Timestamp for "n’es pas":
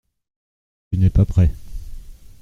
0.97-1.25